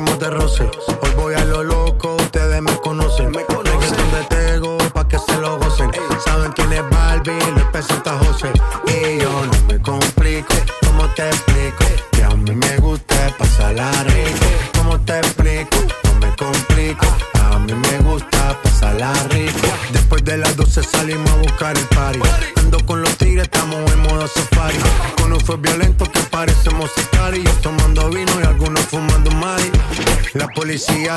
[0.00, 1.09] fuimos de.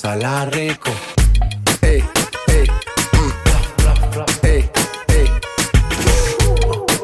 [0.00, 0.92] Pasarla rico.
[1.82, 2.04] Ey,
[2.46, 2.66] ey,
[3.12, 3.32] mm,
[4.44, 4.70] ey,
[5.08, 5.30] ey.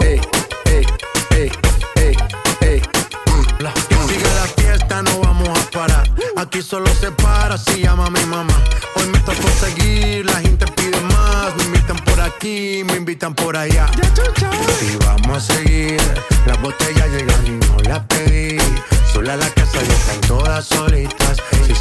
[0.01, 0.21] Ey,
[0.67, 0.87] ey,
[1.33, 1.51] ey,
[1.97, 2.17] ey,
[2.61, 2.83] ey.
[3.27, 3.43] Mm.
[3.89, 6.09] Que siga la fiesta, no vamos a parar.
[6.37, 8.57] Aquí solo se para si llama mi mamá.
[8.95, 11.57] Hoy me tocó seguir, la gente pide más.
[11.57, 13.91] Me invitan por aquí, me invitan por allá.
[14.81, 16.01] Y vamos a seguir,
[16.47, 18.57] las botellas llegan y no las pedí.
[19.13, 20.44] Sola la casa y están todas solitas.
[20.44, 20.44] Si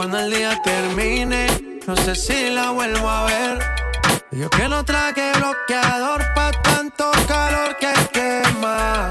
[0.00, 1.46] Cuando el día termine,
[1.86, 3.58] no sé si la vuelvo a ver.
[4.30, 9.10] Yo que no traje bloqueador pa' tanto calor que quema.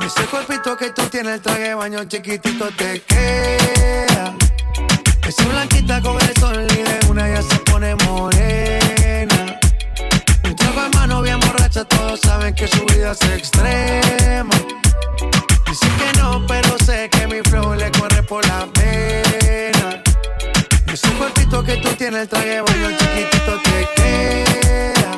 [0.00, 4.34] Ese cuerpito que tú tienes, el traje baño chiquitito te queda.
[5.28, 9.60] Esa blanquita con el sol y una ya se pone morena.
[10.42, 14.54] Un trago en mano bien borracha, todos saben que su vida es extrema.
[15.68, 17.10] Dicen que no, pero sé
[21.52, 25.12] Que tú tienes, el traje baño chiquitito te queda.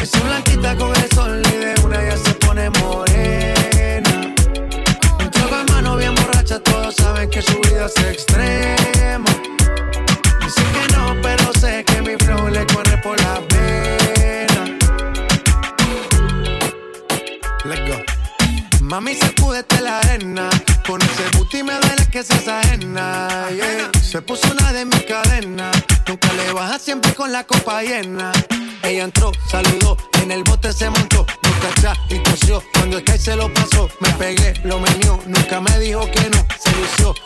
[0.00, 0.99] Esa blanquita con el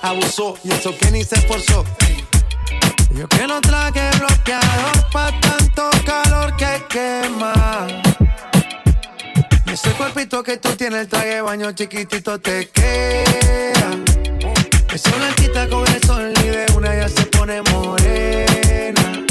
[0.04, 0.56] abusó.
[0.62, 1.84] Y eso que ni se esforzó.
[3.14, 7.86] Yo que no traje bloqueador pa' tanto calor que quema.
[9.66, 13.90] Y Ese cuerpito que tú tienes, el traje baño chiquitito te queda.
[14.92, 19.24] Esa blanquita con el sol y de una ya se pone morena.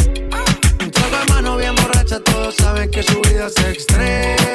[0.82, 4.53] Un trago de mano bien borracha, todos saben que su vida es extrema.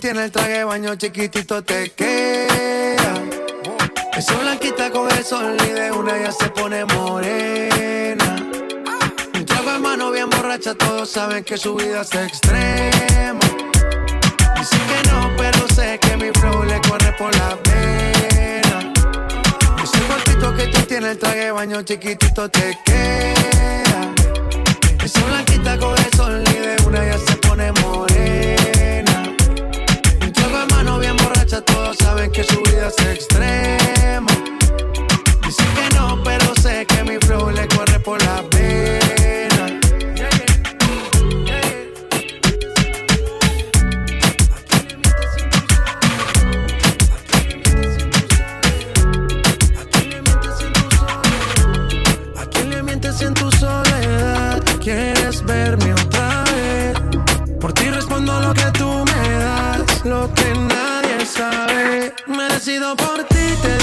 [0.00, 3.14] tiene el traje baño chiquitito, te queda.
[4.16, 8.36] Eso blanquita con el sol y de una ya se pone morena.
[9.34, 13.40] Un trago en mano bien borracha, todos saben que su vida es extrema.
[14.56, 18.92] Dicen que no, pero sé que mi flow le corre por la pena.
[19.82, 24.14] Ese cortito que tú tienes, el traje baño chiquitito, te queda.
[25.04, 29.09] Esa blanquita con el sol y de una ya se pone morena
[30.60, 34.32] de mano bien borracha, todos saben que su vida es extrema.
[35.44, 39.19] Dicen que no, pero sé que mi flow le corre por la vez.
[62.96, 63.79] jump on a T-Day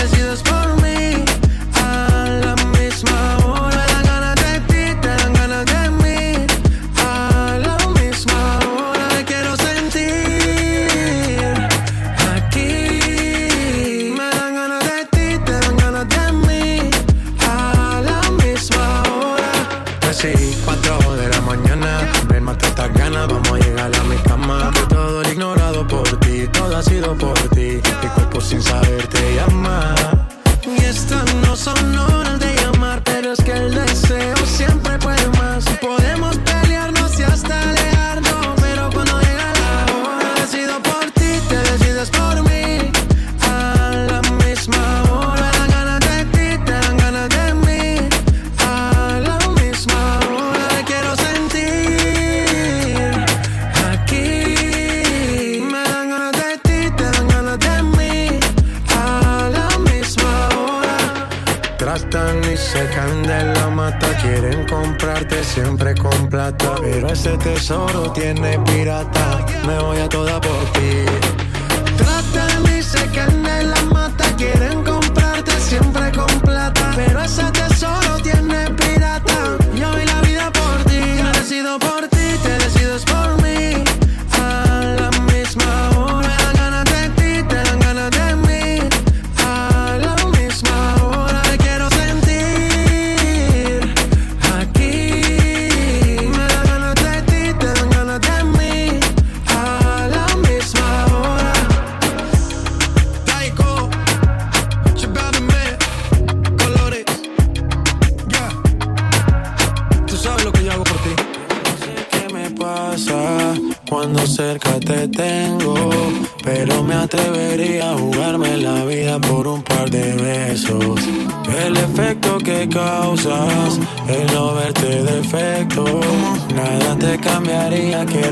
[67.57, 69.44] tesoro tiene pirata.
[69.65, 70.07] Me voy a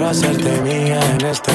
[0.07, 1.55] hacerte mía en este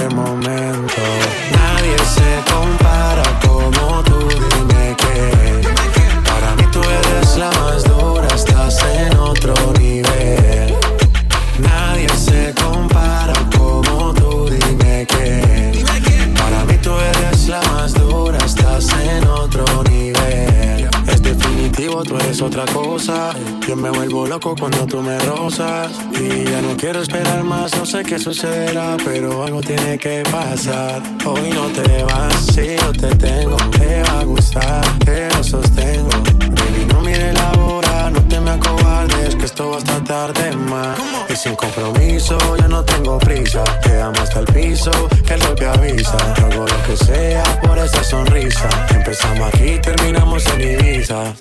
[24.31, 25.91] loco cuando tú me rozas.
[26.13, 31.03] Y ya no quiero esperar más, no sé qué sucederá, pero algo tiene que pasar.
[31.27, 36.10] Hoy no te vas, si yo te tengo, te va a gustar, te lo sostengo.
[36.39, 40.96] Baby, no mire la hora, no te me acobardes, que esto va hasta tarde más.
[41.29, 43.65] Y sin compromiso, ya no tengo prisa.
[43.82, 44.93] Te amo hasta el piso,
[45.27, 46.19] que el golpe avisa.
[46.37, 48.69] Hago lo que sea por esa sonrisa.
[48.94, 51.34] Empezamos aquí, terminamos en Ibiza.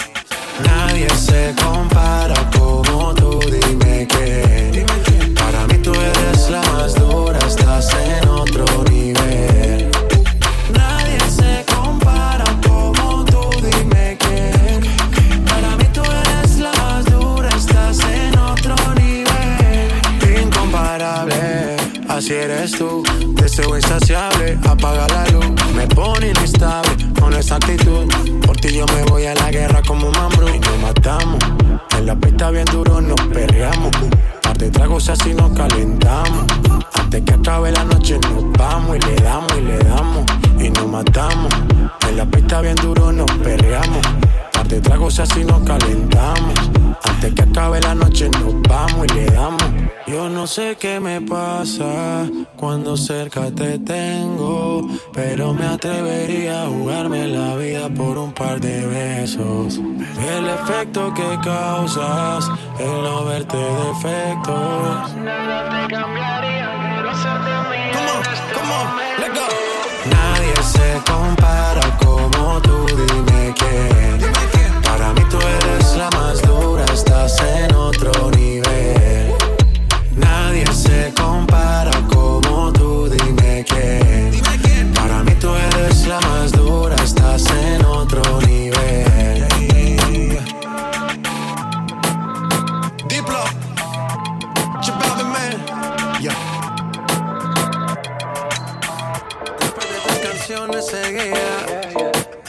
[0.65, 3.13] Nadie se compara como
[52.79, 58.85] cuando cerca te tengo, pero me atrevería a jugarme la vida por un par de
[58.85, 59.81] besos.
[60.33, 65.13] El efecto que causas, el no verte defectos.
[65.17, 67.91] Nada te cambiaría, quiero hacerte mía.
[68.53, 68.87] Come on,
[69.19, 69.45] let's go.
[70.15, 74.81] Nadie se compara como tú, dime quién.
[74.83, 79.33] Para mí tú eres la más dura, estás en otro nivel.
[80.15, 81.88] Nadie se compara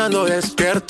[0.00, 0.89] Soñando despierto,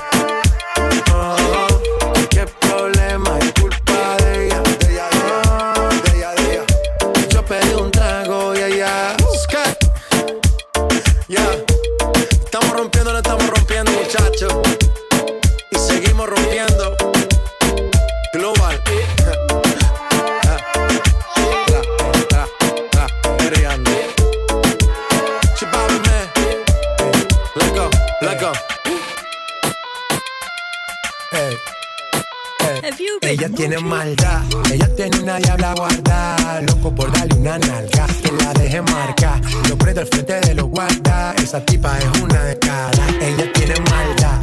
[41.51, 44.40] Esa tipa es una de cara, ella tiene maldad,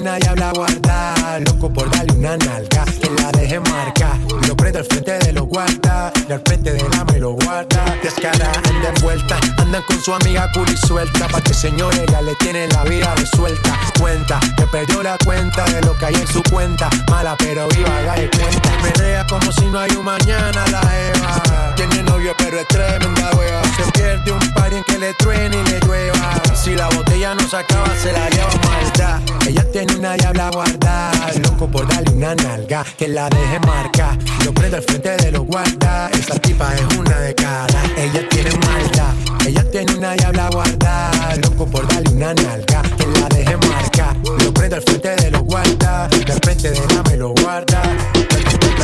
[0.00, 4.84] una diabla guarda, loco por darle una nalga, que la deje marca, lo prendo al
[4.86, 9.38] frente de los guarda, y al frente de la me lo guarda, descara, anda envuelta,
[9.58, 13.78] andan con su amiga culi suelta, pa' que señor ella le tiene la vida resuelta,
[13.98, 17.98] cuenta, que perdió la cuenta de lo que hay en su cuenta, mala pero viva
[17.98, 18.70] haga de cuenta.
[18.82, 21.74] Menea como si no hay un mañana la Eva.
[21.76, 23.62] Tiene novio pero es tremenda hueva.
[23.76, 26.40] Se pierde un par en que le truene y le llueva.
[26.54, 29.20] Si la botella no se acaba, se la lleva maldad.
[29.46, 34.16] Ella tiene con una diabla guardada Loco por darle una nalga que la deje marca.
[34.44, 38.50] Lo prendo al frente de los guardas Esa tipa es una de cara Ella tiene
[38.58, 39.14] malta
[39.46, 44.16] Ella tiene una diabla guardada Loco por darle una nalga que la deje marca.
[44.44, 47.82] Lo prendo al frente de los guardas De frente de la me lo guarda.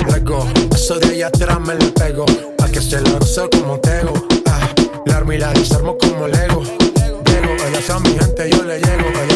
[0.06, 2.26] Luego, eso de ella atrás me lo pego.
[2.56, 4.12] Pa' que se lo gozo como tego.
[4.46, 4.68] Ah,
[5.06, 6.62] la armo y la desarmo como Lego.
[6.62, 9.35] Llego, ella a mi gente yo le llego ella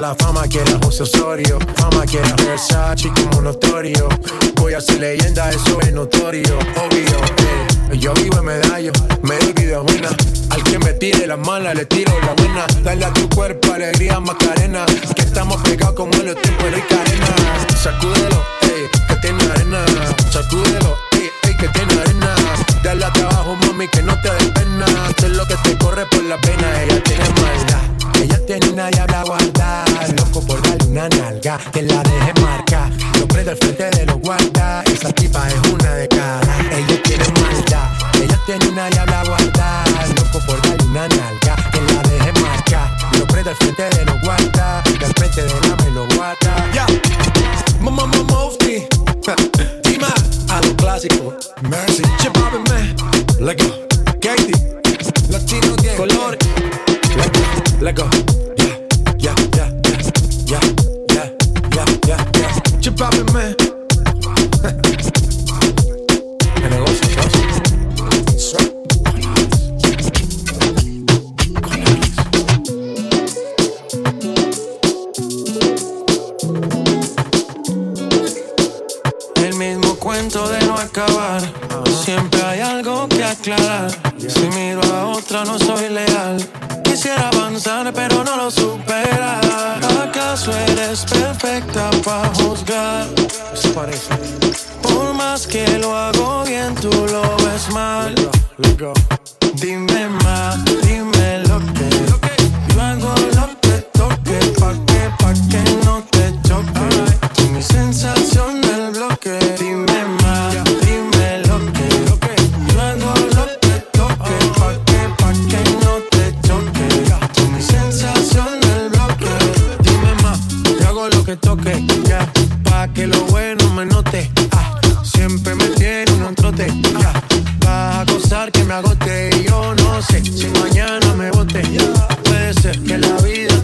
[0.00, 1.58] la fama, quiere a José Osorio.
[1.76, 4.08] Fama, quiere a Versace como notorio.
[4.56, 7.16] Voy a ser leyenda, eso es notorio, obvio.
[7.92, 7.98] Eh.
[7.98, 10.10] Yo vivo en medalla, me olvido buena.
[10.50, 12.66] Al que me tire la mala, le tiro la buena.
[12.82, 14.84] Dale a tu cuerpo alegría, Macarena.
[15.14, 17.26] Que estamos pegados como en los tiempos de cadena.
[17.82, 19.84] Sacúdelo, eh, que tiene arena.
[20.30, 22.34] Sacúdelo, ey, ey, que tiene arena.
[22.82, 24.86] Dale a trabajo, mami, que no te des pena.
[25.18, 26.82] Sé lo que te corre por la pena.
[26.82, 29.87] Ella tiene maldad, ella tiene una diabla guardada
[30.18, 32.90] loco por darle una nalga, que la deje marca.
[33.18, 36.60] Lo prendo al frente de los guarda, esa tipa es una de cada.
[36.70, 37.88] Ella tiene maldad,
[38.22, 39.84] ella tiene una diabla guarda.
[40.16, 42.96] Loco por darle una nalga, que la deje marca.
[43.18, 46.72] Lo prendo al frente de los guarda, que al frente de la me lo guarda.
[46.72, 46.86] Ya,
[47.80, 48.38] mamá, mamá,
[49.84, 50.14] Dima,
[50.48, 51.34] a lo clásico.
[51.62, 52.94] Mercy, chepábeme.
[53.40, 53.86] Let go,
[54.20, 54.54] Katie.
[55.28, 56.38] Latino, Colores.
[57.16, 58.27] Let go, let go.
[84.18, 86.36] Si miro a otra no soy leal.
[86.82, 89.40] Quisiera avanzar pero no lo supera.
[90.02, 93.06] ¿Acaso eres perfecta para juzgar?
[93.54, 94.14] Se parece.
[94.82, 98.14] Por más que lo hago bien, tú lo ves mal.
[98.14, 98.92] Let go, let go.
[99.60, 102.18] Dime más, dime lo que, lo
[102.74, 105.87] yo hago lo que toque pa que pa que no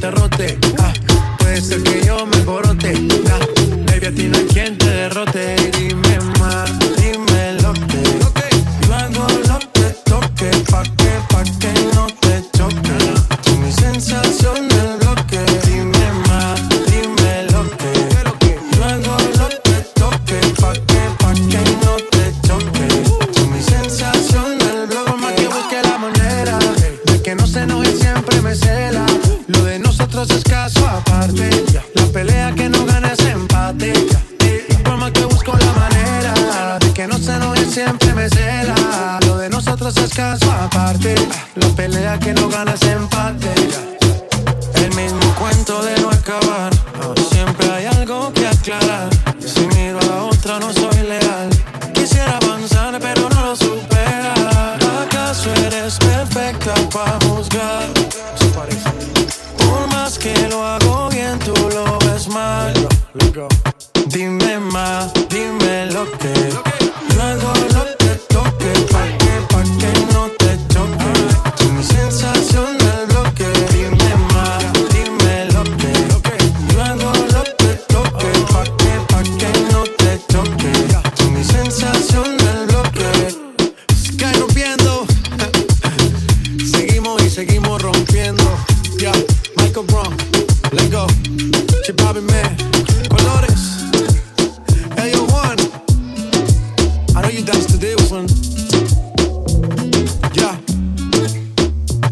[0.07, 0.93] Ah,
[1.39, 2.34] puede ser que yo me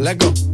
[0.03, 0.52] let go.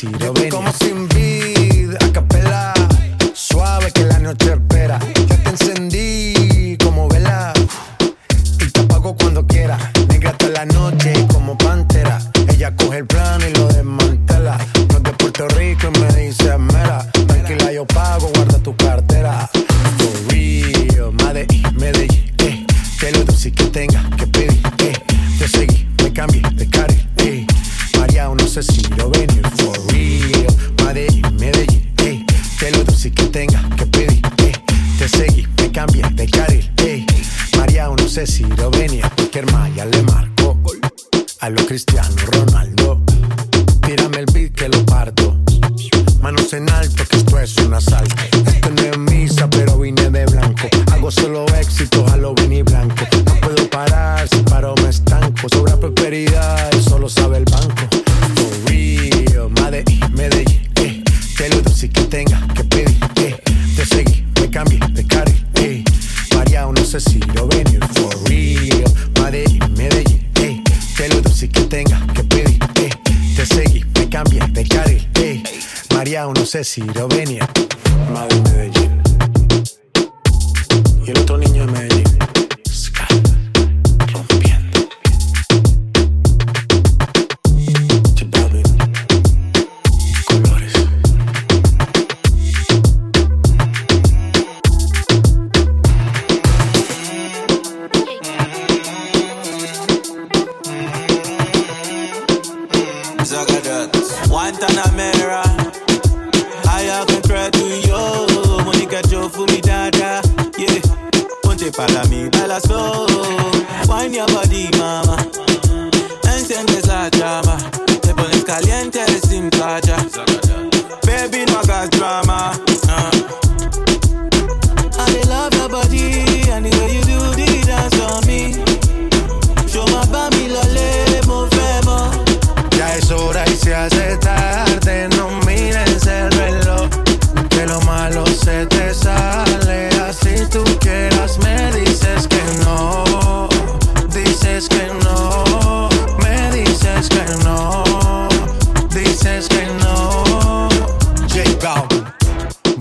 [0.00, 0.39] see the
[51.20, 52.94] solo éxito, Halloween y blanco.
[53.26, 55.48] No puedo parar, si paro me estanco.
[55.48, 57.84] Sobra prosperidad, solo sabe el banco.
[58.36, 61.02] For real, Madrid, Medellín, eh.
[61.36, 63.36] Te lo doy que tenga que pedir, eh.
[63.76, 65.84] Te seguí, me cambié de carril, eh.
[66.34, 67.80] María, no sé si lo venir.
[67.94, 70.62] For real, Madrid, Medellín, eh.
[70.96, 72.90] Te lo doy que tenga que pedir, eh.
[73.36, 75.42] Te seguí, me cambié de carril, eh.
[75.94, 77.39] María, no sé si lo venir.
[103.30, 103.90] zagadot
[104.28, 105.42] Guantanamera
[106.66, 108.64] Haya to you.
[108.64, 110.20] Monica Joe fumi dada.
[110.58, 110.80] Yeah.
[111.42, 112.60] Ponte para mi Bella.
[112.60, 113.06] slow
[113.88, 115.16] Wine your body mama.
[116.24, 117.56] Enciende esa llama
[118.02, 119.00] Te pones caliente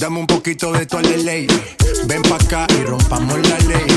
[0.09, 1.45] Un poquito de tu ley.
[2.05, 3.87] Ven pa' acá y rompamos la ley.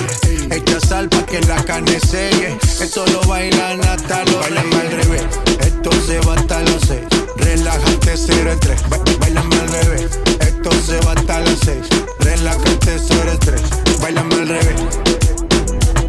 [0.50, 2.58] Echa sal pa' que la carne selle.
[2.80, 5.24] Esto lo bailan hasta los Bailame al revés.
[5.60, 7.06] Esto se va hasta los seis.
[7.36, 8.82] Relájate, cero estrés.
[8.90, 10.20] Ba bailame al revés.
[10.40, 11.86] Esto se va hasta los seis.
[12.18, 13.62] Relájate, cero estrés.
[14.02, 14.80] Bailame al revés.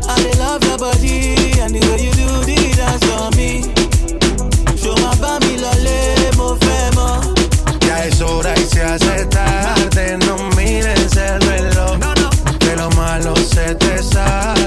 [0.05, 3.73] I love your body and the way you do the dance on me.
[4.75, 7.33] Yo más pa' mi lo le movemos.
[7.87, 9.82] Ya es hora y se hace tarde
[10.17, 11.97] no mires el reloj.
[11.99, 12.30] No, no.
[12.60, 14.62] Que lo malo se te sale.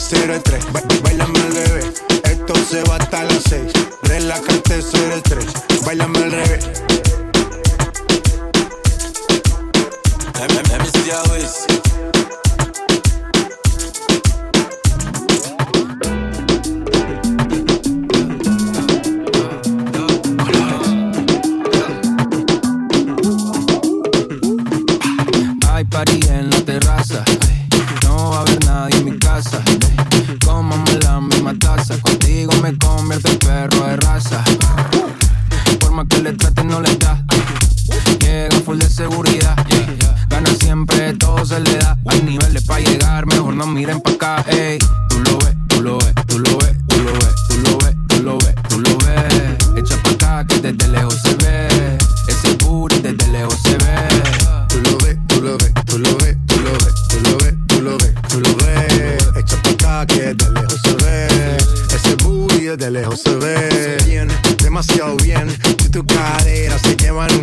[0.00, 0.64] 0 en 3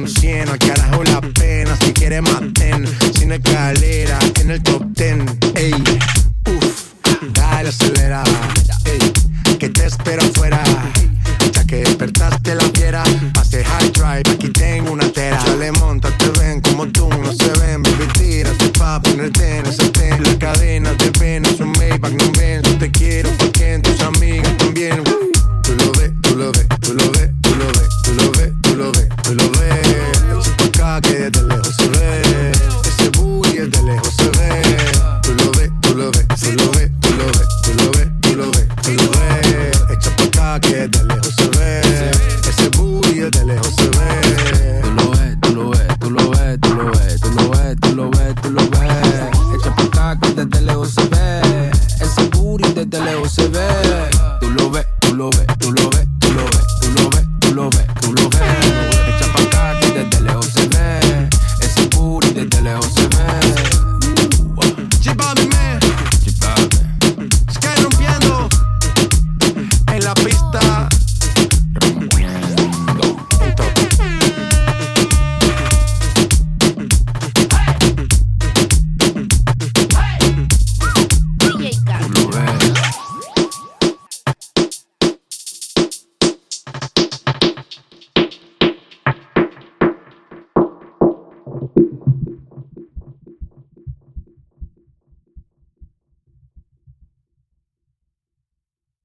[0.08, 4.87] 100, al carajo la pena, si quieres más ten, sin escalera, en el top